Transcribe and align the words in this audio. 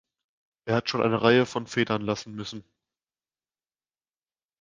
Er 0.65 0.77
hat 0.77 0.89
schon 0.89 1.03
eine 1.03 1.21
Reihe 1.21 1.45
von 1.45 1.67
Federn 1.67 2.01
lassen 2.01 2.33
müssen. 2.33 2.63